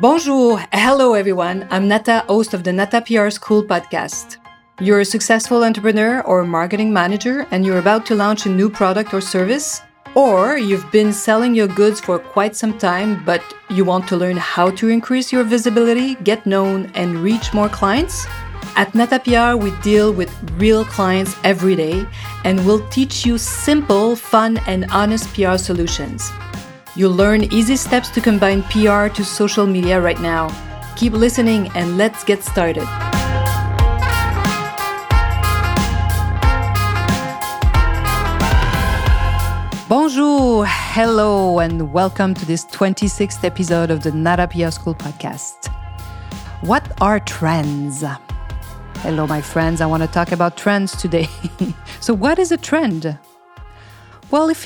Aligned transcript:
Bonjour, 0.00 0.58
hello 0.72 1.12
everyone. 1.12 1.68
I'm 1.70 1.86
Nata, 1.86 2.24
host 2.26 2.54
of 2.54 2.64
the 2.64 2.72
Nata 2.72 3.02
PR 3.02 3.28
School 3.28 3.62
podcast. 3.62 4.38
You're 4.80 5.00
a 5.00 5.04
successful 5.04 5.62
entrepreneur 5.62 6.22
or 6.22 6.42
marketing 6.42 6.90
manager 6.90 7.46
and 7.50 7.66
you're 7.66 7.80
about 7.80 8.06
to 8.06 8.14
launch 8.14 8.46
a 8.46 8.48
new 8.48 8.70
product 8.70 9.12
or 9.12 9.20
service, 9.20 9.82
or 10.14 10.56
you've 10.56 10.90
been 10.90 11.12
selling 11.12 11.54
your 11.54 11.68
goods 11.68 12.00
for 12.00 12.18
quite 12.18 12.56
some 12.56 12.78
time 12.78 13.22
but 13.26 13.42
you 13.68 13.84
want 13.84 14.08
to 14.08 14.16
learn 14.16 14.38
how 14.38 14.70
to 14.70 14.88
increase 14.88 15.30
your 15.30 15.44
visibility, 15.44 16.14
get 16.24 16.46
known, 16.46 16.90
and 16.94 17.18
reach 17.18 17.52
more 17.52 17.68
clients. 17.68 18.26
At 18.76 18.94
Nata 18.94 19.18
PR, 19.18 19.62
we 19.62 19.70
deal 19.82 20.14
with 20.14 20.32
real 20.56 20.82
clients 20.82 21.36
every 21.44 21.76
day 21.76 22.06
and 22.44 22.64
we'll 22.64 22.88
teach 22.88 23.26
you 23.26 23.36
simple, 23.36 24.16
fun, 24.16 24.56
and 24.66 24.86
honest 24.92 25.28
PR 25.34 25.58
solutions. 25.58 26.32
You'll 26.96 27.12
learn 27.12 27.44
easy 27.52 27.76
steps 27.76 28.08
to 28.10 28.20
combine 28.20 28.64
PR 28.64 29.06
to 29.14 29.24
social 29.24 29.64
media 29.64 30.00
right 30.00 30.20
now. 30.20 30.50
Keep 30.96 31.12
listening 31.12 31.70
and 31.76 31.96
let's 31.96 32.24
get 32.24 32.42
started. 32.42 32.84
Bonjour, 39.88 40.66
hello, 40.66 41.60
and 41.60 41.92
welcome 41.92 42.34
to 42.34 42.44
this 42.44 42.64
26th 42.66 43.44
episode 43.44 43.92
of 43.92 44.02
the 44.02 44.10
Nata 44.10 44.48
PR 44.48 44.70
School 44.70 44.94
podcast. 44.94 45.68
What 46.62 47.00
are 47.00 47.20
trends? 47.20 48.02
Hello, 48.98 49.28
my 49.28 49.40
friends. 49.40 49.80
I 49.80 49.86
want 49.86 50.02
to 50.02 50.08
talk 50.08 50.32
about 50.32 50.56
trends 50.56 50.96
today. 50.96 51.28
so, 52.00 52.14
what 52.14 52.40
is 52.40 52.50
a 52.50 52.56
trend? 52.56 53.16
Well, 54.30 54.48
if 54.48 54.64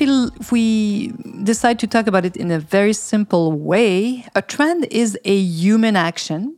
we, 0.51 1.07
decide 1.43 1.79
to 1.79 1.87
talk 1.87 2.05
about 2.05 2.23
it 2.23 2.37
in 2.37 2.51
a 2.51 2.59
very 2.59 2.93
simple 2.93 3.51
way, 3.51 4.27
a 4.35 4.43
trend 4.43 4.85
is 4.91 5.17
a 5.25 5.35
human 5.35 5.95
action 5.95 6.57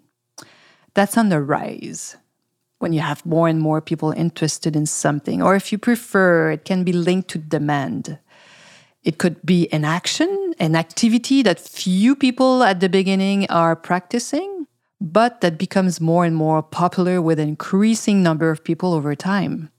that's 0.94 1.18
on 1.18 1.30
the 1.30 1.42
rise. 1.42 2.18
When 2.80 2.92
you 2.92 3.00
have 3.00 3.26
more 3.26 3.48
and 3.48 3.62
more 3.62 3.80
people 3.80 4.12
interested 4.12 4.76
in 4.76 4.86
something, 4.86 5.42
or 5.42 5.56
if 5.56 5.72
you 5.72 5.78
prefer, 5.78 6.52
it 6.52 6.66
can 6.66 6.84
be 6.84 6.92
linked 6.92 7.30
to 7.30 7.38
demand. 7.38 8.20
It 9.04 9.20
could 9.20 9.42
be 9.46 9.72
an 9.72 9.86
action, 9.86 10.54
an 10.60 10.76
activity 10.76 11.42
that 11.44 11.62
few 11.62 12.14
people 12.14 12.62
at 12.62 12.82
the 12.82 12.90
beginning 12.90 13.50
are 13.50 13.78
practicing, 13.78 14.68
but 15.00 15.40
that 15.40 15.58
becomes 15.58 16.02
more 16.02 16.26
and 16.26 16.36
more 16.36 16.62
popular 16.62 17.22
with 17.22 17.40
an 17.40 17.48
increasing 17.48 18.22
number 18.22 18.52
of 18.52 18.66
people 18.66 18.94
over 18.94 19.16
time. 19.16 19.70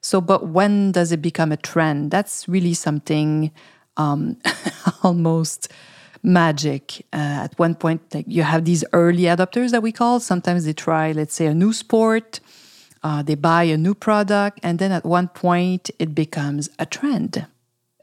So, 0.00 0.20
but 0.20 0.48
when 0.48 0.92
does 0.92 1.12
it 1.12 1.22
become 1.22 1.52
a 1.52 1.56
trend? 1.56 2.10
That's 2.10 2.48
really 2.48 2.74
something 2.74 3.50
um, 3.96 4.36
almost 5.02 5.72
magic. 6.22 7.06
Uh, 7.12 7.46
at 7.46 7.58
one 7.58 7.74
point, 7.74 8.02
like 8.14 8.26
you 8.28 8.42
have 8.42 8.64
these 8.64 8.84
early 8.92 9.22
adopters 9.22 9.70
that 9.70 9.82
we 9.82 9.92
call. 9.92 10.20
Sometimes 10.20 10.64
they 10.64 10.72
try, 10.72 11.12
let's 11.12 11.34
say, 11.34 11.46
a 11.46 11.54
new 11.54 11.72
sport. 11.72 12.40
Uh, 13.02 13.22
they 13.22 13.36
buy 13.36 13.62
a 13.62 13.76
new 13.76 13.94
product, 13.94 14.58
and 14.62 14.80
then 14.80 14.90
at 14.90 15.04
one 15.04 15.28
point 15.28 15.88
it 16.00 16.14
becomes 16.14 16.68
a 16.80 16.86
trend. 16.86 17.46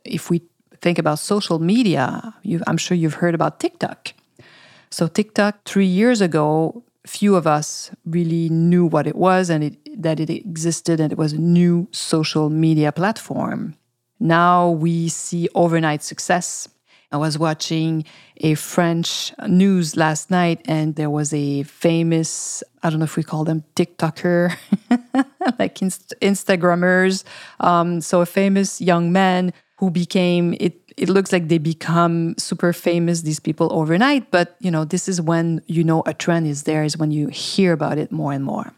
If 0.06 0.30
we 0.30 0.42
think 0.80 0.98
about 0.98 1.20
social 1.20 1.60
media, 1.60 2.34
I'm 2.66 2.78
sure 2.78 2.96
you've 2.96 3.16
heard 3.16 3.36
about 3.36 3.60
TikTok. 3.60 4.14
So 4.90 5.08
TikTok 5.08 5.66
three 5.66 5.86
years 5.88 6.22
ago 6.22 6.84
few 7.06 7.36
of 7.36 7.46
us 7.46 7.92
really 8.06 8.50
knew 8.50 8.86
what 8.86 9.08
it 9.08 9.16
was 9.16 9.50
and 9.50 9.64
it, 9.64 9.78
that 10.02 10.20
it 10.20 10.30
existed 10.30 11.00
and 11.00 11.12
it 11.12 11.18
was 11.18 11.34
a 11.34 11.40
new 11.40 11.88
social 11.92 12.50
media 12.50 12.92
platform. 12.92 13.76
Now 14.20 14.70
we 14.70 15.10
see 15.10 15.50
overnight 15.56 16.04
success. 16.04 16.68
I 17.12 17.18
was 17.18 17.38
watching 17.38 18.04
a 18.38 18.56
French 18.56 19.32
news 19.48 19.96
last 19.96 20.32
night 20.32 20.62
and 20.66 20.96
there 20.96 21.10
was 21.10 21.34
a 21.34 21.64
famous, 21.64 22.64
I 22.84 22.90
don't 22.90 23.00
know 23.00 23.06
if 23.06 23.16
we 23.16 23.24
call 23.24 23.44
them 23.44 23.64
TikToker, 23.76 24.56
like 25.60 25.82
inst- 25.82 26.14
Instagrammers. 26.22 27.24
Um, 27.60 28.02
so 28.02 28.22
a 28.22 28.26
famous 28.26 28.82
young 28.82 29.12
man 29.12 29.54
who 29.78 29.92
became, 29.92 30.56
it 30.60 30.82
it 30.98 31.10
looks 31.10 31.32
like 31.32 31.48
they 31.48 31.58
become 31.58 32.36
super 32.38 32.72
famous 32.72 33.22
these 33.22 33.40
people 33.40 33.68
overnight 33.72 34.32
but 34.32 34.56
you 34.60 34.72
know 34.72 34.86
this 34.86 35.08
is 35.08 35.20
when 35.20 35.62
you 35.68 35.84
know 35.84 36.04
a 36.06 36.14
trend 36.14 36.48
is 36.48 36.64
there 36.64 36.84
is 36.84 36.98
when 36.98 37.12
you 37.12 37.28
hear 37.28 37.74
about 37.74 37.98
it 37.98 38.12
more 38.12 38.32
and 38.32 38.46
more 38.46 38.74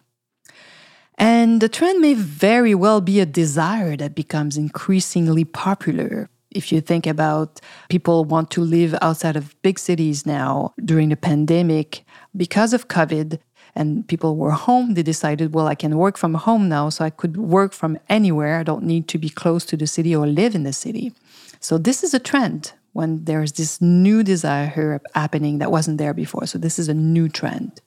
and 1.18 1.62
the 1.62 1.70
trend 1.70 2.00
may 2.00 2.14
very 2.14 2.76
well 2.76 3.02
be 3.02 3.20
a 3.20 3.26
desire 3.26 3.96
that 3.98 4.16
becomes 4.16 4.58
increasingly 4.58 5.46
popular 5.46 6.30
if 6.52 6.72
you 6.72 6.82
think 6.82 7.06
about 7.06 7.60
people 7.90 8.26
want 8.26 8.50
to 8.52 8.62
live 8.62 8.96
outside 9.02 9.36
of 9.36 9.60
big 9.62 9.78
cities 9.78 10.26
now 10.26 10.74
during 10.84 11.10
the 11.10 11.18
pandemic 11.18 12.04
because 12.36 12.74
of 12.74 12.88
covid 12.88 13.40
and 13.76 14.08
people 14.08 14.38
were 14.38 14.52
home 14.52 14.94
they 14.94 15.04
decided 15.04 15.54
well 15.54 15.68
i 15.68 15.76
can 15.76 15.98
work 15.98 16.18
from 16.18 16.34
home 16.34 16.70
now 16.70 16.90
so 16.90 17.04
i 17.04 17.10
could 17.10 17.38
work 17.38 17.74
from 17.74 17.98
anywhere 18.10 18.60
i 18.60 18.64
don't 18.64 18.84
need 18.84 19.08
to 19.08 19.18
be 19.18 19.30
close 19.30 19.66
to 19.66 19.78
the 19.78 19.88
city 19.88 20.16
or 20.16 20.26
live 20.26 20.56
in 20.56 20.64
the 20.64 20.74
city 20.74 21.14
so 21.60 21.78
this 21.78 22.04
is 22.04 22.14
a 22.14 22.20
trend 22.20 22.74
when 22.94 23.26
there's 23.26 23.52
this 23.54 23.80
new 23.80 24.24
desire 24.24 25.00
happening 25.14 25.60
that 25.60 25.72
wasn't 25.72 26.00
there 26.00 26.14
before. 26.16 26.48
So 26.48 26.58
this 26.58 26.80
is 26.80 26.90
a 26.90 26.96
new 26.96 27.30
trend. 27.30 27.80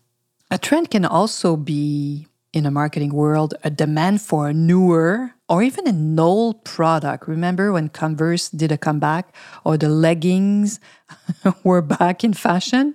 A 0.52 0.58
trend 0.58 0.90
can 0.90 1.04
also 1.04 1.56
be 1.56 2.28
in 2.52 2.66
a 2.66 2.70
marketing 2.70 3.12
world 3.14 3.54
a 3.62 3.70
demand 3.70 4.20
for 4.20 4.48
a 4.48 4.54
newer 4.54 5.32
or 5.48 5.62
even 5.62 5.86
an 5.86 6.18
old 6.18 6.64
product. 6.64 7.28
Remember 7.28 7.72
when 7.72 7.88
Converse 7.88 8.48
did 8.50 8.72
a 8.72 8.78
comeback 8.78 9.34
or 9.64 9.76
the 9.76 9.88
leggings 9.88 10.80
were 11.64 11.82
back 11.82 12.24
in 12.24 12.32
fashion? 12.32 12.94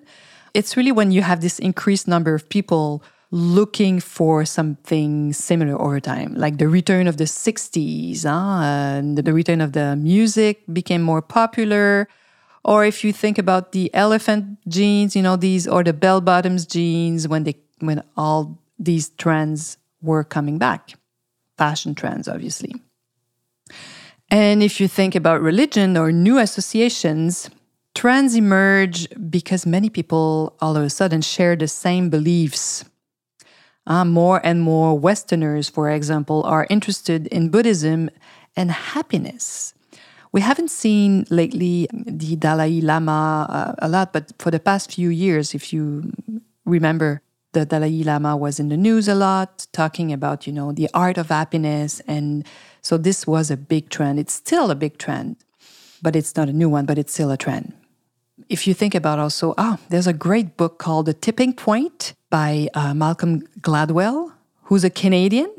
It's 0.54 0.78
really 0.78 0.92
when 0.92 1.12
you 1.12 1.22
have 1.22 1.42
this 1.42 1.60
increased 1.60 2.08
number 2.08 2.34
of 2.34 2.48
people 2.50 3.04
looking 3.32 4.00
for 4.00 4.46
something 4.46 5.34
similar 5.34 5.80
over 5.82 6.00
time, 6.00 6.34
like 6.36 6.58
the 6.58 6.70
return 6.70 7.08
of 7.08 7.18
the 7.18 7.26
60s, 7.26 8.24
huh? 8.24 8.30
Ah, 8.32 8.64
and 8.64 9.18
the 9.18 9.34
return 9.34 9.60
of 9.60 9.74
the 9.74 9.96
music 9.96 10.64
became 10.72 11.02
more 11.02 11.22
popular. 11.22 12.08
Or 12.64 12.86
if 12.86 13.04
you 13.04 13.12
think 13.12 13.38
about 13.38 13.74
the 13.74 13.94
elephant 13.94 14.58
jeans, 14.68 15.16
you 15.16 15.22
know, 15.22 15.36
these 15.36 15.68
or 15.68 15.84
the 15.84 15.94
bell 15.94 16.22
bottoms 16.22 16.66
jeans 16.66 17.28
when 17.28 17.44
they 17.44 17.56
when 17.80 18.02
all 18.16 18.58
these 18.78 19.10
trends 19.10 19.78
were 20.02 20.24
coming 20.24 20.58
back. 20.58 20.94
Fashion 21.58 21.96
trends, 21.96 22.28
obviously. 22.28 22.74
And 24.30 24.62
if 24.64 24.80
you 24.80 24.88
think 24.88 25.16
about 25.16 25.42
religion 25.42 25.98
or 25.98 26.12
new 26.12 26.40
associations, 26.40 27.50
trends 27.94 28.36
emerge 28.36 29.08
because 29.30 29.66
many 29.66 29.90
people 29.90 30.56
all 30.60 30.76
of 30.76 30.84
a 30.84 30.90
sudden 30.90 31.22
share 31.22 31.56
the 31.56 31.68
same 31.68 32.10
beliefs 32.10 32.86
uh, 33.88 34.04
more 34.04 34.42
and 34.44 34.62
more 34.62 34.98
Westerners, 34.98 35.70
for 35.70 35.90
example, 35.90 36.44
are 36.44 36.68
interested 36.70 37.28
in 37.28 37.50
Buddhism 37.50 38.10
and 38.56 38.72
happiness. 38.72 39.74
We 40.32 40.42
haven't 40.42 40.72
seen 40.72 41.26
lately 41.30 41.88
the 41.94 42.36
Dalai 42.36 42.82
Lama 42.82 43.48
uh, 43.50 43.76
a 43.80 43.88
lot, 43.88 44.12
but 44.12 44.34
for 44.40 44.52
the 44.52 44.60
past 44.60 44.92
few 44.92 45.10
years, 45.10 45.54
if 45.54 45.72
you 45.72 46.12
remember, 46.66 47.22
the 47.56 47.66
Dalai 47.66 48.04
Lama 48.04 48.36
was 48.36 48.60
in 48.60 48.68
the 48.68 48.78
news 48.78 49.08
a 49.08 49.16
lot, 49.16 49.66
talking 49.72 50.12
about, 50.12 50.46
you 50.46 50.54
know, 50.54 50.74
the 50.74 50.90
art 50.94 51.18
of 51.18 51.30
happiness. 51.30 52.02
And 52.06 52.46
so 52.82 52.98
this 52.98 53.26
was 53.26 53.50
a 53.50 53.58
big 53.58 53.90
trend. 53.90 54.20
It's 54.20 54.34
still 54.34 54.70
a 54.70 54.76
big 54.76 54.98
trend, 54.98 55.38
but 56.02 56.16
it's 56.16 56.36
not 56.36 56.50
a 56.50 56.54
new 56.54 56.70
one, 56.70 56.86
but 56.86 56.98
it's 56.98 57.14
still 57.14 57.32
a 57.32 57.38
trend. 57.38 57.74
If 58.50 58.68
you 58.68 58.74
think 58.74 58.94
about 58.94 59.18
also, 59.20 59.54
ah, 59.58 59.78
oh, 59.80 59.86
there's 59.90 60.06
a 60.06 60.14
great 60.14 60.58
book 60.58 60.78
called 60.78 61.06
The 61.06 61.14
Tipping 61.14 61.54
Point 61.54 62.14
by 62.30 62.68
uh, 62.74 62.94
Malcolm 62.94 63.48
Gladwell, 63.62 64.34
who's 64.64 64.84
a 64.84 64.90
Canadian. 64.90 65.52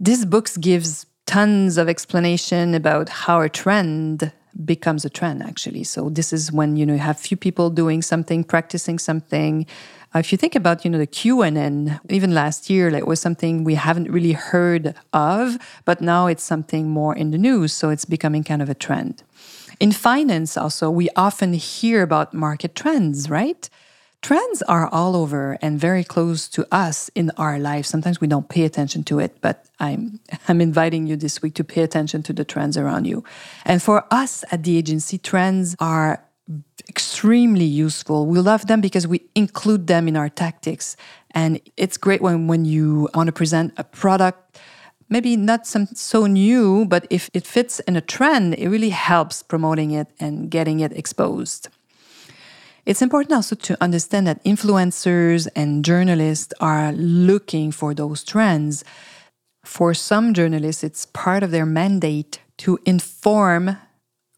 This 0.00 0.24
book 0.24 0.48
gives 0.58 1.04
tons 1.26 1.76
of 1.76 1.86
explanation 1.88 2.74
about 2.74 3.10
how 3.10 3.42
a 3.42 3.50
trend 3.50 4.32
becomes 4.64 5.04
a 5.04 5.10
trend 5.10 5.42
actually 5.44 5.84
so 5.84 6.08
this 6.08 6.32
is 6.32 6.50
when 6.50 6.76
you 6.76 6.84
know 6.84 6.94
you 6.94 6.98
have 6.98 7.18
few 7.18 7.36
people 7.36 7.70
doing 7.70 8.02
something 8.02 8.42
practicing 8.42 8.98
something 8.98 9.64
Uh, 10.12 10.18
if 10.18 10.32
you 10.32 10.38
think 10.38 10.56
about 10.56 10.84
you 10.84 10.90
know 10.90 10.98
the 10.98 11.06
QAnon 11.06 12.00
even 12.08 12.34
last 12.34 12.68
year 12.68 12.90
like 12.90 13.06
was 13.06 13.20
something 13.20 13.64
we 13.64 13.76
haven't 13.76 14.10
really 14.10 14.32
heard 14.32 14.94
of 15.12 15.56
but 15.84 16.00
now 16.00 16.26
it's 16.26 16.42
something 16.42 16.88
more 16.88 17.14
in 17.14 17.30
the 17.30 17.38
news 17.38 17.72
so 17.72 17.90
it's 17.90 18.04
becoming 18.04 18.42
kind 18.42 18.60
of 18.60 18.68
a 18.68 18.74
trend 18.74 19.22
in 19.78 19.92
finance 19.92 20.56
also 20.56 20.90
we 20.90 21.08
often 21.14 21.52
hear 21.52 22.02
about 22.02 22.34
market 22.34 22.74
trends 22.74 23.30
right 23.30 23.70
Trends 24.22 24.60
are 24.62 24.86
all 24.88 25.16
over 25.16 25.56
and 25.62 25.80
very 25.80 26.04
close 26.04 26.46
to 26.48 26.66
us 26.70 27.10
in 27.14 27.30
our 27.38 27.58
lives. 27.58 27.88
Sometimes 27.88 28.20
we 28.20 28.26
don't 28.26 28.48
pay 28.50 28.64
attention 28.64 29.02
to 29.04 29.18
it, 29.18 29.38
but 29.40 29.64
I'm, 29.78 30.20
I'm 30.48 30.60
inviting 30.60 31.06
you 31.06 31.16
this 31.16 31.40
week 31.40 31.54
to 31.54 31.64
pay 31.64 31.82
attention 31.82 32.22
to 32.24 32.32
the 32.32 32.44
trends 32.44 32.76
around 32.76 33.06
you. 33.06 33.24
And 33.64 33.82
for 33.82 34.04
us 34.10 34.44
at 34.52 34.62
the 34.62 34.76
agency, 34.76 35.16
trends 35.16 35.74
are 35.80 36.22
extremely 36.90 37.64
useful. 37.64 38.26
We 38.26 38.40
love 38.40 38.66
them 38.66 38.80
because 38.80 39.06
we 39.06 39.22
include 39.34 39.86
them 39.86 40.08
in 40.08 40.16
our 40.16 40.28
tactics. 40.28 40.96
And 41.30 41.60
it's 41.76 41.96
great 41.96 42.20
when, 42.20 42.48
when 42.48 42.64
you 42.64 43.08
want 43.14 43.28
to 43.28 43.32
present 43.32 43.72
a 43.76 43.84
product, 43.84 44.58
maybe 45.08 45.36
not 45.36 45.66
some 45.66 45.86
so 45.94 46.26
new, 46.26 46.84
but 46.84 47.06
if 47.08 47.30
it 47.32 47.46
fits 47.46 47.78
in 47.80 47.94
a 47.96 48.00
trend, 48.00 48.54
it 48.54 48.68
really 48.68 48.90
helps 48.90 49.42
promoting 49.42 49.92
it 49.92 50.08
and 50.18 50.50
getting 50.50 50.80
it 50.80 50.92
exposed. 50.92 51.68
It's 52.86 53.02
important 53.02 53.32
also 53.32 53.54
to 53.54 53.76
understand 53.80 54.26
that 54.26 54.42
influencers 54.42 55.46
and 55.54 55.84
journalists 55.84 56.52
are 56.60 56.92
looking 56.92 57.70
for 57.70 57.94
those 57.94 58.24
trends. 58.24 58.82
For 59.64 59.94
some 59.94 60.34
journalists, 60.34 60.82
it's 60.82 61.06
part 61.06 61.42
of 61.44 61.52
their 61.52 61.66
mandate 61.66 62.40
to 62.64 62.78
inform 62.84 63.76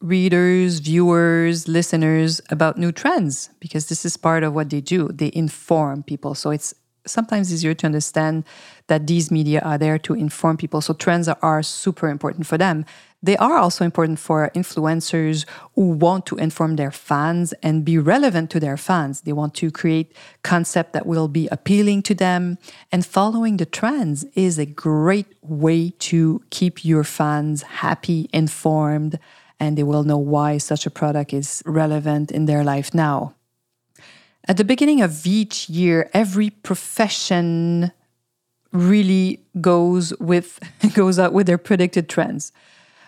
readers, 0.03 0.81
viewers, 0.81 1.69
listeners 1.69 2.41
about 2.51 2.77
new 2.77 2.93
trends 2.93 3.51
because 3.61 3.87
this 3.87 4.05
is 4.05 4.17
part 4.17 4.43
of 4.43 4.53
what 4.53 4.71
they 4.71 4.81
do. 4.81 5.09
They 5.09 5.31
inform 5.33 6.03
people. 6.03 6.35
So 6.35 6.51
it's 6.51 6.75
sometimes 7.07 7.53
easier 7.53 7.75
to 7.75 7.87
understand 7.87 8.45
that 8.89 9.07
these 9.07 9.31
media 9.31 9.61
are 9.61 9.79
there 9.79 9.99
to 9.99 10.15
inform 10.15 10.57
people. 10.57 10.81
So 10.81 10.95
trends 10.95 11.29
are, 11.29 11.39
are, 11.43 11.63
super 11.63 12.09
important 12.09 12.47
for 12.47 12.59
them. 12.59 12.85
They 13.23 13.37
are 13.37 13.57
also 13.57 13.85
important 13.85 14.19
for 14.19 14.51
influencers 14.55 15.45
who 15.75 15.91
want 15.91 16.27
to 16.27 16.37
inform 16.37 16.77
their 16.77 16.91
fans 16.91 17.53
and 17.63 17.85
be 17.85 17.99
relevant 17.99 18.51
to 18.51 18.61
their 18.61 18.77
fans. 18.77 19.21
They 19.21 19.33
want 19.33 19.55
to 19.55 19.71
create 19.71 20.15
concept 20.43 20.93
that 20.93 21.07
will 21.07 21.29
be 21.29 21.49
appealing 21.49 22.03
to 22.03 22.15
them. 22.15 22.59
And 22.91 23.07
following 23.07 23.57
the 23.57 23.67
trends 23.67 24.25
is 24.35 24.59
a 24.59 24.67
great 24.67 25.27
way 25.41 25.91
to 26.01 26.43
keep 26.51 26.85
your 26.85 27.05
fans 27.05 27.63
happy, 27.63 28.29
informed, 28.33 29.19
and 29.63 29.79
they 29.79 29.85
will 29.85 30.03
know 30.03 30.19
why 30.19 30.59
such 30.59 30.87
a 30.87 30.91
product 30.91 31.33
is 31.33 31.63
relevant 31.65 32.33
in 32.33 32.47
their 32.47 32.65
life 32.65 32.93
now. 32.93 33.33
At 34.49 34.57
the 34.57 34.65
beginning 34.65 35.01
of 35.01 35.25
each 35.25 35.69
year, 35.69 36.11
every 36.13 36.51
profession 36.51 37.93
really 38.73 39.45
goes 39.61 40.13
with 40.19 40.59
goes 40.95 41.17
out 41.21 41.33
with 41.33 41.47
their 41.47 41.59
predicted 41.59 42.09
trends. 42.09 42.51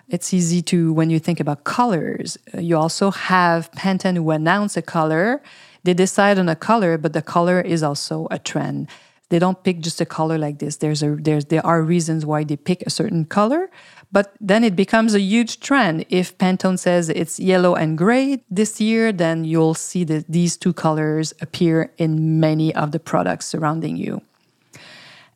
It's 0.09 0.33
easy 0.33 0.63
to 0.71 0.93
when 0.93 1.11
you 1.11 1.19
think 1.19 1.41
about 1.41 1.65
colors. 1.65 2.39
Uh, 2.55 2.61
you 2.61 2.77
also 2.77 3.11
have 3.11 3.73
Pantone 3.73 4.17
who 4.17 4.31
announce 4.31 4.77
a 4.77 4.83
color. 4.83 5.43
They 5.83 5.95
decide 5.95 6.39
on 6.39 6.49
a 6.49 6.55
color, 6.55 6.97
but 6.99 7.15
the 7.15 7.23
color 7.23 7.61
is 7.61 7.83
also 7.83 8.29
a 8.31 8.39
trend. 8.39 8.89
They 9.31 9.41
don't 9.41 9.61
pick 9.65 9.81
just 9.81 10.01
a 10.01 10.07
color 10.07 10.39
like 10.39 10.61
this. 10.61 10.77
There's 10.77 11.03
a 11.03 11.17
there's 11.17 11.47
there 11.47 11.67
are 11.67 11.83
reasons 11.83 12.25
why 12.25 12.45
they 12.45 12.57
pick 12.57 12.83
a 12.83 12.91
certain 12.91 13.25
color, 13.25 13.71
but 14.15 14.33
then 14.41 14.63
it 14.63 14.77
becomes 14.77 15.13
a 15.13 15.21
huge 15.21 15.59
trend. 15.59 16.07
If 16.09 16.39
Pantone 16.39 16.79
says 16.79 17.09
it's 17.09 17.41
yellow 17.41 17.75
and 17.75 17.99
gray 17.99 18.45
this 18.49 18.81
year, 18.81 19.11
then 19.11 19.43
you'll 19.43 19.75
see 19.75 20.05
that 20.05 20.27
these 20.29 20.57
two 20.57 20.73
colors 20.73 21.35
appear 21.41 21.93
in 21.99 22.39
many 22.39 22.73
of 22.77 22.93
the 22.93 23.01
products 23.01 23.47
surrounding 23.47 23.97
you. 23.97 24.23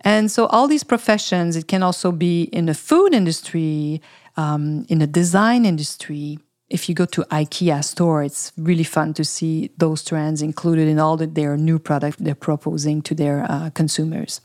And 0.02 0.30
so, 0.30 0.46
all 0.46 0.68
these 0.68 0.84
professions, 0.84 1.56
it 1.56 1.66
can 1.66 1.82
also 1.82 2.12
be 2.12 2.44
in 2.58 2.66
the 2.66 2.74
food 2.74 3.12
industry, 3.12 4.00
um, 4.36 4.86
in 4.88 5.00
the 5.00 5.08
design 5.08 5.66
industry. 5.66 6.38
If 6.70 6.88
you 6.88 6.94
go 6.94 7.06
to 7.06 7.22
IKEA 7.32 7.82
store, 7.82 8.22
it's 8.22 8.52
really 8.56 8.84
fun 8.84 9.12
to 9.14 9.24
see 9.24 9.72
those 9.78 10.04
trends 10.04 10.40
included 10.40 10.86
in 10.86 11.00
all 11.00 11.16
the, 11.16 11.26
their 11.26 11.56
new 11.56 11.80
products 11.80 12.18
they're 12.20 12.36
proposing 12.36 13.02
to 13.02 13.14
their 13.14 13.44
uh, 13.50 13.70
consumers 13.70 14.40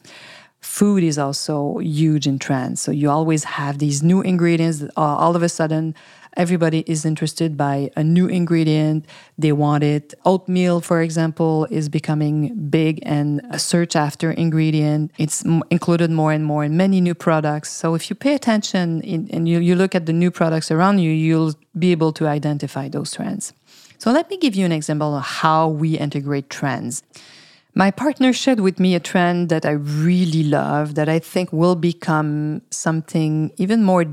food 0.63 1.03
is 1.03 1.17
also 1.17 1.77
huge 1.79 2.25
in 2.25 2.39
trends. 2.39 2.81
So 2.81 2.91
you 2.91 3.09
always 3.09 3.43
have 3.43 3.79
these 3.79 4.01
new 4.01 4.21
ingredients 4.21 4.79
that 4.79 4.91
all 4.95 5.35
of 5.35 5.43
a 5.43 5.49
sudden 5.49 5.93
everybody 6.37 6.83
is 6.87 7.05
interested 7.05 7.57
by 7.57 7.91
a 7.95 8.03
new 8.03 8.27
ingredient. 8.27 9.05
They 9.37 9.51
want 9.51 9.83
it. 9.83 10.13
Oatmeal, 10.25 10.79
for 10.81 11.01
example, 11.01 11.67
is 11.69 11.89
becoming 11.89 12.69
big 12.69 12.99
and 13.03 13.41
a 13.51 13.59
search 13.59 13.95
after 13.95 14.31
ingredient. 14.31 15.11
It's 15.17 15.43
included 15.69 16.09
more 16.09 16.31
and 16.31 16.45
more 16.45 16.63
in 16.63 16.77
many 16.77 17.01
new 17.01 17.13
products. 17.13 17.69
So 17.69 17.93
if 17.93 18.09
you 18.09 18.15
pay 18.15 18.33
attention 18.33 19.01
in, 19.01 19.29
and 19.31 19.47
you, 19.47 19.59
you 19.59 19.75
look 19.75 19.93
at 19.93 20.05
the 20.05 20.13
new 20.13 20.31
products 20.31 20.71
around 20.71 20.99
you, 20.99 21.11
you'll 21.11 21.53
be 21.77 21.91
able 21.91 22.13
to 22.13 22.27
identify 22.27 22.87
those 22.87 23.11
trends. 23.11 23.53
So 23.97 24.11
let 24.11 24.29
me 24.29 24.37
give 24.37 24.55
you 24.55 24.65
an 24.65 24.71
example 24.71 25.15
of 25.15 25.23
how 25.23 25.67
we 25.67 25.97
integrate 25.97 26.49
trends. 26.49 27.03
My 27.75 27.89
partner 27.89 28.33
shared 28.33 28.59
with 28.59 28.79
me 28.79 28.93
a 28.93 28.99
trend 28.99 29.49
that 29.49 29.65
I 29.65 29.71
really 29.71 30.43
love 30.43 30.93
that 30.93 31.09
I 31.09 31.17
think 31.17 31.51
will 31.51 31.75
become 31.75 32.61
something 32.69 33.51
even 33.57 33.83
more 33.83 34.05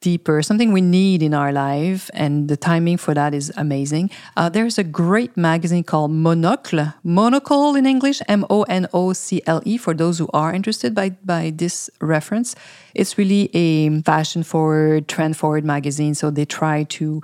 deeper, 0.00 0.42
something 0.42 0.72
we 0.72 0.80
need 0.80 1.22
in 1.22 1.32
our 1.32 1.52
life, 1.52 2.10
and 2.14 2.48
the 2.48 2.56
timing 2.56 2.96
for 2.96 3.14
that 3.14 3.32
is 3.32 3.52
amazing. 3.56 4.10
Uh, 4.36 4.48
there's 4.48 4.76
a 4.78 4.82
great 4.82 5.36
magazine 5.36 5.84
called 5.84 6.10
Monocle, 6.10 6.92
Monocle 7.04 7.76
in 7.76 7.86
English, 7.86 8.20
M 8.26 8.44
O 8.50 8.62
N 8.64 8.88
O 8.92 9.12
C 9.12 9.40
L 9.46 9.62
E, 9.64 9.76
for 9.76 9.94
those 9.94 10.18
who 10.18 10.28
are 10.32 10.52
interested 10.52 10.92
by, 10.92 11.10
by 11.24 11.52
this 11.54 11.90
reference. 12.00 12.56
It's 12.94 13.16
really 13.16 13.54
a 13.54 14.00
fashion 14.02 14.42
forward, 14.42 15.06
trend 15.06 15.36
forward 15.36 15.64
magazine, 15.64 16.14
so 16.14 16.30
they 16.30 16.44
try 16.44 16.84
to 16.84 17.22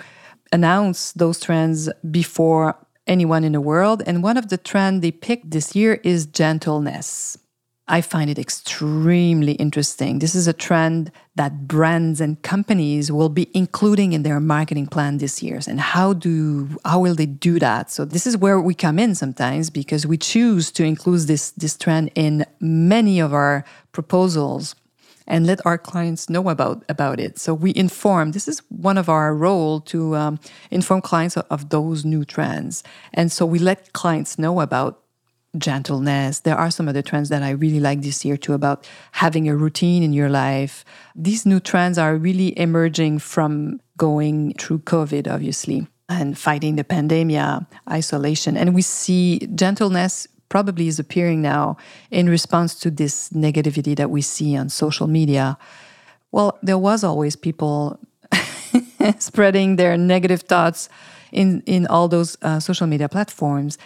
announce 0.53 1.13
those 1.13 1.41
trends 1.41 1.89
before 2.09 2.77
anyone 3.07 3.45
in 3.45 3.53
the 3.53 3.61
world. 3.61 4.03
And 4.07 4.23
one 4.23 4.37
of 4.37 4.49
the 4.49 4.59
trends 4.59 5.03
they 5.03 5.13
picked 5.13 5.51
this 5.51 5.75
year 5.75 6.01
is 6.03 6.27
gentleness. 6.27 7.39
I 7.89 8.01
find 8.01 8.29
it 8.29 8.39
extremely 8.39 9.53
interesting. 9.53 10.19
This 10.19 10.35
is 10.35 10.49
a 10.49 10.53
trend 10.53 11.13
that 11.37 11.69
brands 11.69 12.21
and 12.21 12.43
companies 12.43 13.13
will 13.13 13.29
be 13.29 13.49
including 13.55 14.13
in 14.13 14.25
their 14.25 14.41
marketing 14.41 14.89
plan 14.89 15.19
this 15.19 15.41
year. 15.41 15.61
And 15.69 15.81
how 15.81 16.13
do 16.13 16.69
how 16.85 16.99
will 16.99 17.15
they 17.15 17.27
do 17.27 17.61
that? 17.61 17.93
So 17.93 18.05
this 18.05 18.27
is 18.27 18.37
where 18.37 18.61
we 18.61 18.75
come 18.75 18.99
in 18.99 19.15
sometimes 19.15 19.71
because 19.71 20.05
we 20.05 20.19
choose 20.19 20.73
to 20.73 20.83
include 20.83 21.29
this 21.29 21.53
this 21.53 21.77
trend 21.77 22.11
in 22.17 22.45
many 22.59 23.21
of 23.21 23.33
our 23.33 23.65
proposals 23.93 24.75
and 25.27 25.47
let 25.47 25.65
our 25.67 25.79
clients 25.79 26.29
know 26.29 26.49
about 26.49 26.85
about 26.89 27.21
it. 27.21 27.39
So 27.39 27.55
we 27.55 27.73
inform. 27.75 28.33
This 28.33 28.49
is 28.49 28.63
one 28.69 28.99
of 28.99 29.09
our 29.09 29.35
role 29.35 29.81
to 29.83 30.17
um, 30.17 30.41
inform 30.71 31.01
clients 31.01 31.37
of, 31.37 31.47
of 31.51 31.69
those 31.71 32.05
new 32.05 32.25
trends, 32.25 32.83
and 33.15 33.31
so 33.31 33.47
we 33.47 33.59
let 33.59 33.93
clients 33.93 34.39
know 34.39 34.61
about 34.61 35.03
gentleness. 35.59 36.41
There 36.41 36.57
are 36.57 36.71
some 36.71 36.89
other 36.89 37.03
trends 37.03 37.29
that 37.31 37.43
I 37.43 37.51
really 37.51 37.81
like 37.81 38.03
this 38.03 38.25
year 38.25 38.37
too 38.37 38.53
about 38.53 38.87
having 39.13 39.49
a 39.49 39.57
routine 39.57 40.03
in 40.03 40.13
your 40.13 40.29
life. 40.29 40.85
These 41.15 41.47
new 41.47 41.61
trends 41.61 41.99
are 41.99 42.17
really 42.17 42.59
emerging 42.59 43.21
from 43.21 43.81
going 43.97 44.53
through 44.55 44.81
COVID, 44.81 45.33
obviously, 45.33 45.87
and 46.09 46.39
fighting 46.39 46.77
the 46.77 46.85
pandemic, 46.85 47.65
isolation. 47.91 48.57
And 48.57 48.75
we 48.75 48.83
see 48.83 49.41
gentleness 49.55 50.29
probably 50.49 50.89
is 50.89 50.99
appearing 50.99 51.43
now 51.43 51.77
in 52.11 52.29
response 52.29 52.75
to 52.81 52.91
this 52.91 53.31
negativity 53.31 53.97
that 53.97 54.11
we 54.11 54.23
see 54.23 54.57
on 54.57 54.69
social 54.69 55.07
media. 55.07 55.59
Well, 56.33 56.59
there 56.63 56.79
was 56.79 57.05
always 57.05 57.37
people 57.37 57.99
spreading 59.19 59.77
their 59.77 59.97
negative 59.97 60.43
thoughts 60.43 60.89
in 61.33 61.63
in 61.67 61.87
all 61.87 62.09
those 62.09 62.37
uh, 62.43 62.61
social 62.61 62.87
media 62.87 63.09
platforms. 63.09 63.79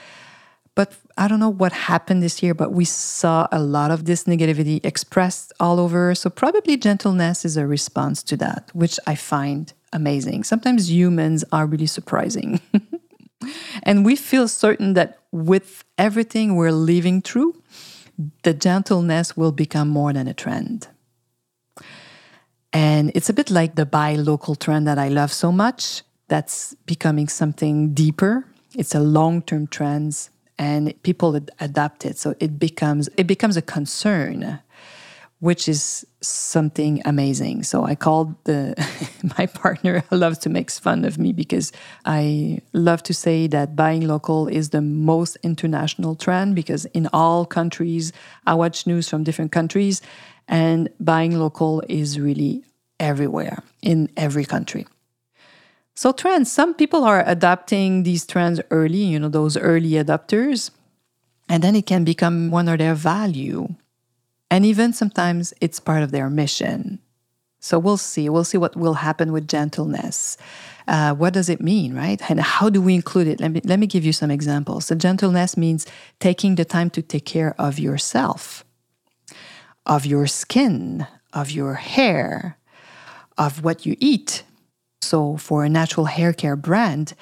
But 0.74 0.96
I 1.18 1.28
don't 1.28 1.40
know 1.40 1.50
what 1.50 1.72
happened 1.72 2.22
this 2.22 2.42
year, 2.42 2.54
but 2.54 2.72
we 2.72 2.84
saw 2.84 3.48
a 3.52 3.58
lot 3.60 3.90
of 3.90 4.04
this 4.04 4.24
negativity 4.24 4.80
expressed 4.84 5.52
all 5.60 5.78
over. 5.78 6.14
So 6.14 6.30
probably 6.30 6.76
gentleness 6.76 7.44
is 7.44 7.56
a 7.56 7.66
response 7.66 8.22
to 8.24 8.36
that, 8.38 8.70
which 8.72 8.98
I 9.06 9.14
find 9.14 9.72
amazing. 9.92 10.44
Sometimes 10.44 10.90
humans 10.90 11.44
are 11.52 11.66
really 11.66 11.86
surprising. 11.86 12.60
and 13.82 14.04
we 14.04 14.16
feel 14.16 14.48
certain 14.48 14.94
that 14.94 15.19
with 15.32 15.84
everything 15.96 16.56
we're 16.56 16.72
living 16.72 17.22
through, 17.22 17.62
the 18.42 18.54
gentleness 18.54 19.36
will 19.36 19.52
become 19.52 19.88
more 19.88 20.12
than 20.12 20.26
a 20.28 20.34
trend. 20.34 20.88
And 22.72 23.10
it's 23.14 23.28
a 23.28 23.32
bit 23.32 23.50
like 23.50 23.74
the 23.74 23.86
buy 23.86 24.14
local 24.14 24.54
trend 24.54 24.86
that 24.86 24.98
I 24.98 25.08
love 25.08 25.32
so 25.32 25.50
much. 25.50 26.02
That's 26.28 26.74
becoming 26.86 27.28
something 27.28 27.92
deeper. 27.94 28.44
It's 28.76 28.94
a 28.94 29.00
long-term 29.00 29.68
trend 29.68 30.28
and 30.58 30.94
people 31.02 31.34
adapt 31.58 32.04
it. 32.04 32.18
So 32.18 32.34
it 32.38 32.58
becomes 32.58 33.08
it 33.16 33.26
becomes 33.26 33.56
a 33.56 33.62
concern 33.62 34.60
which 35.40 35.68
is 35.68 36.06
something 36.20 37.00
amazing. 37.04 37.62
So 37.62 37.84
I 37.84 37.94
called 37.94 38.34
the 38.44 38.74
my 39.38 39.46
partner 39.46 40.04
loves 40.10 40.38
to 40.38 40.50
make 40.50 40.70
fun 40.70 41.04
of 41.04 41.18
me 41.18 41.32
because 41.32 41.72
I 42.04 42.60
love 42.72 43.02
to 43.04 43.14
say 43.14 43.46
that 43.48 43.76
buying 43.76 44.06
local 44.06 44.46
is 44.46 44.70
the 44.70 44.82
most 44.82 45.36
international 45.42 46.14
trend 46.14 46.54
because 46.54 46.84
in 46.86 47.08
all 47.12 47.46
countries 47.46 48.12
I 48.46 48.54
watch 48.54 48.86
news 48.86 49.08
from 49.08 49.24
different 49.24 49.52
countries 49.52 50.02
and 50.46 50.88
buying 51.00 51.38
local 51.38 51.82
is 51.88 52.20
really 52.20 52.64
everywhere 52.98 53.62
in 53.82 54.10
every 54.16 54.44
country. 54.44 54.86
So 55.94 56.12
trends, 56.12 56.50
some 56.50 56.74
people 56.74 57.04
are 57.04 57.24
adapting 57.26 58.04
these 58.04 58.26
trends 58.26 58.60
early, 58.70 59.02
you 59.02 59.18
know, 59.18 59.28
those 59.28 59.56
early 59.56 59.90
adopters, 59.90 60.70
and 61.48 61.62
then 61.62 61.76
it 61.76 61.84
can 61.86 62.04
become 62.04 62.50
one 62.50 62.68
of 62.68 62.78
their 62.78 62.94
value 62.94 63.74
and 64.50 64.66
even 64.66 64.92
sometimes 64.92 65.54
it's 65.60 65.80
part 65.80 66.02
of 66.02 66.10
their 66.10 66.28
mission. 66.28 66.98
So 67.60 67.78
we'll 67.78 67.98
see. 67.98 68.28
We'll 68.28 68.44
see 68.44 68.58
what 68.58 68.74
will 68.74 68.94
happen 68.94 69.32
with 69.32 69.46
gentleness. 69.46 70.36
Uh, 70.88 71.14
what 71.14 71.34
does 71.34 71.48
it 71.48 71.60
mean, 71.60 71.94
right? 71.94 72.20
And 72.30 72.40
how 72.40 72.70
do 72.70 72.80
we 72.80 72.94
include 72.94 73.28
it? 73.28 73.38
Let 73.38 73.52
me, 73.52 73.60
let 73.64 73.78
me 73.78 73.86
give 73.86 74.04
you 74.04 74.12
some 74.12 74.30
examples. 74.30 74.86
So, 74.86 74.94
gentleness 74.94 75.56
means 75.56 75.86
taking 76.18 76.54
the 76.54 76.64
time 76.64 76.90
to 76.90 77.02
take 77.02 77.26
care 77.26 77.54
of 77.58 77.78
yourself, 77.78 78.64
of 79.86 80.06
your 80.06 80.26
skin, 80.26 81.06
of 81.32 81.50
your 81.50 81.74
hair, 81.74 82.58
of 83.38 83.62
what 83.62 83.84
you 83.84 83.94
eat. 84.00 84.42
So, 85.02 85.36
for 85.36 85.64
a 85.64 85.68
natural 85.68 86.06
hair 86.06 86.32
care 86.32 86.56
brand, 86.56 87.12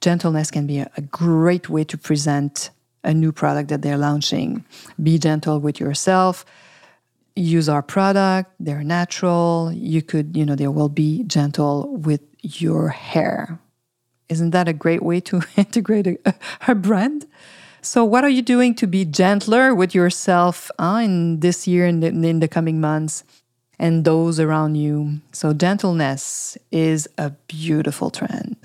gentleness 0.00 0.50
can 0.50 0.66
be 0.66 0.78
a, 0.78 0.90
a 0.96 1.02
great 1.02 1.68
way 1.68 1.84
to 1.84 1.98
present 1.98 2.70
a 3.04 3.12
new 3.12 3.30
product 3.30 3.68
that 3.68 3.82
they're 3.82 3.98
launching. 3.98 4.64
Be 5.00 5.18
gentle 5.18 5.60
with 5.60 5.78
yourself. 5.78 6.44
Use 7.34 7.68
our 7.68 7.82
product. 7.82 8.52
They're 8.60 8.84
natural. 8.84 9.72
You 9.74 10.02
could, 10.02 10.36
you 10.36 10.44
know, 10.44 10.54
they 10.54 10.68
will 10.68 10.88
be 10.88 11.24
gentle 11.24 11.96
with 11.96 12.20
your 12.40 12.88
hair. 12.88 13.58
Isn't 14.28 14.50
that 14.50 14.68
a 14.68 14.72
great 14.72 15.02
way 15.02 15.20
to 15.20 15.42
integrate 15.56 16.06
a, 16.06 16.34
a 16.68 16.74
brand? 16.74 17.26
So, 17.84 18.04
what 18.04 18.22
are 18.22 18.30
you 18.30 18.42
doing 18.42 18.74
to 18.76 18.86
be 18.86 19.04
gentler 19.04 19.74
with 19.74 19.92
yourself 19.92 20.70
uh, 20.78 21.00
in 21.02 21.40
this 21.40 21.66
year 21.66 21.84
and 21.84 22.02
in, 22.04 22.24
in 22.24 22.38
the 22.38 22.46
coming 22.46 22.80
months 22.80 23.24
and 23.76 24.04
those 24.04 24.38
around 24.38 24.76
you? 24.76 25.20
So, 25.32 25.52
gentleness 25.52 26.56
is 26.70 27.08
a 27.18 27.30
beautiful 27.48 28.10
trend. 28.10 28.56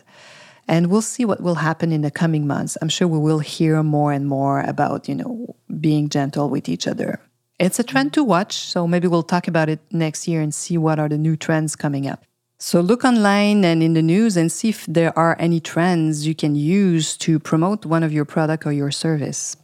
And 0.68 0.92
we'll 0.92 1.02
see 1.02 1.26
what 1.26 1.42
will 1.42 1.56
happen 1.56 1.92
in 1.92 2.02
the 2.02 2.12
coming 2.12 2.46
months. 2.46 2.78
I'm 2.82 2.90
sure 2.90 3.08
we 3.08 3.18
will 3.18 3.40
hear 3.40 3.82
more 3.82 4.12
and 4.12 4.28
more 4.28 4.62
about, 4.62 5.08
you 5.08 5.16
know, 5.16 5.56
being 5.80 6.10
gentle 6.10 6.50
with 6.50 6.70
each 6.70 6.88
other. 6.88 7.20
It's 7.60 7.80
a 7.80 7.84
trend 7.84 8.14
to 8.14 8.24
watch, 8.24 8.54
so 8.54 8.88
maybe 8.88 9.08
we'll 9.08 9.24
talk 9.24 9.48
about 9.48 9.68
it 9.68 9.80
next 9.92 10.28
year 10.28 10.42
and 10.42 10.54
see 10.54 10.78
what 10.78 11.00
are 11.00 11.10
the 11.10 11.18
new 11.18 11.36
trends 11.36 11.76
coming 11.76 12.08
up. 12.08 12.24
So 12.60 12.82
look 12.82 13.04
online 13.04 13.66
and 13.66 13.82
in 13.82 13.94
the 13.94 14.02
news 14.04 14.38
and 14.38 14.52
see 14.52 14.70
if 14.70 14.86
there 14.86 15.18
are 15.18 15.36
any 15.40 15.60
trends 15.60 16.28
you 16.28 16.36
can 16.36 16.56
use 16.56 17.18
to 17.18 17.40
promote 17.40 17.86
one 17.86 18.04
of 18.04 18.14
your 18.14 18.26
product 18.26 18.66
or 18.68 18.72
your 18.72 18.92
service. 18.92 19.58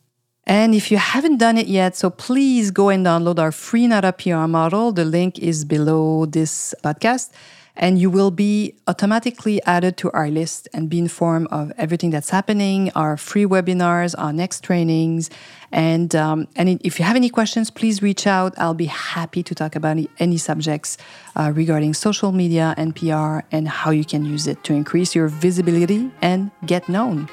And 0.45 0.73
if 0.73 0.91
you 0.91 0.97
haven't 0.97 1.37
done 1.37 1.57
it 1.57 1.67
yet, 1.67 1.95
so 1.95 2.09
please 2.09 2.71
go 2.71 2.89
and 2.89 3.05
download 3.05 3.39
our 3.39 3.51
free 3.51 3.87
Nada 3.87 4.11
PR 4.11 4.47
model. 4.47 4.91
The 4.91 5.05
link 5.05 5.37
is 5.37 5.63
below 5.63 6.25
this 6.25 6.73
podcast 6.83 7.29
and 7.75 7.99
you 7.99 8.09
will 8.09 8.31
be 8.31 8.75
automatically 8.87 9.61
added 9.63 9.97
to 9.97 10.11
our 10.11 10.29
list 10.29 10.67
and 10.73 10.89
be 10.89 10.99
informed 10.99 11.47
of 11.49 11.71
everything 11.77 12.11
that's 12.11 12.29
happening, 12.29 12.91
our 12.95 13.17
free 13.17 13.45
webinars, 13.45 14.13
our 14.17 14.31
next 14.31 14.63
trainings. 14.63 15.29
And, 15.71 16.15
um, 16.15 16.47
and 16.55 16.79
if 16.83 16.99
you 16.99 17.05
have 17.05 17.15
any 17.15 17.29
questions, 17.29 17.71
please 17.71 18.01
reach 18.01 18.27
out. 18.27 18.53
I'll 18.57 18.75
be 18.75 18.85
happy 18.85 19.41
to 19.43 19.55
talk 19.55 19.75
about 19.75 19.97
any, 20.19 20.37
subjects 20.37 20.97
uh, 21.35 21.51
regarding 21.55 21.93
social 21.93 22.31
media 22.31 22.73
and 22.77 22.95
PR 22.95 23.39
and 23.51 23.67
how 23.67 23.91
you 23.91 24.03
can 24.03 24.25
use 24.25 24.47
it 24.47 24.63
to 24.65 24.73
increase 24.73 25.15
your 25.15 25.27
visibility 25.27 26.11
and 26.21 26.51
get 26.65 26.89
known. 26.89 27.29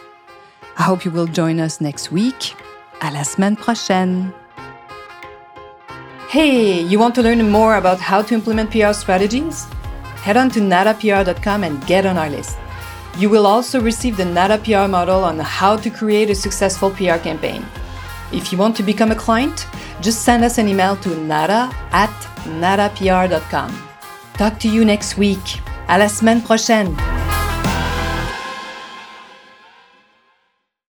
I 0.79 0.83
hope 0.83 1.05
you 1.05 1.11
will 1.11 1.27
join 1.27 1.61
us 1.61 1.81
next 1.81 2.13
week. 2.13 2.55
À 3.01 3.11
la 3.13 3.23
semaine 3.23 3.57
prochaine. 3.57 4.33
Hey, 6.29 6.83
you 6.83 6.99
want 6.99 7.15
to 7.17 7.23
learn 7.23 7.51
more 7.51 7.77
about 7.77 7.99
how 7.99 8.23
to 8.23 8.35
implement 8.35 8.71
PR 8.71 8.93
strategies? 8.93 9.67
Head 10.23 10.37
on 10.37 10.51
to 10.51 10.61
nadapr.com 10.61 11.65
and 11.65 11.87
get 11.87 12.07
on 12.07 12.17
our 12.17 12.31
list. 12.31 12.57
You 13.19 13.29
will 13.29 13.47
also 13.47 13.81
receive 13.81 14.17
the 14.17 14.25
Nada 14.25 14.59
PR 14.59 14.89
model 14.89 15.25
on 15.25 15.39
how 15.39 15.77
to 15.77 15.91
create 15.91 16.31
a 16.31 16.35
successful 16.35 16.91
PR 16.91 17.19
campaign. 17.19 17.65
If 18.33 18.53
you 18.53 18.59
want 18.59 18.77
to 18.77 18.83
become 18.83 19.11
a 19.11 19.17
client, 19.17 19.67
just 20.01 20.23
send 20.23 20.45
us 20.45 20.59
an 20.59 20.69
email 20.69 20.97
to 20.97 21.17
nada 21.17 21.71
at 21.93 22.11
nadapr.com. 22.45 23.71
Talk 24.35 24.59
to 24.61 24.69
you 24.69 24.85
next 24.85 25.19
week. 25.19 25.61
À 25.89 25.99
la 25.99 26.09
semaine 26.09 26.41
prochaine! 26.41 27.20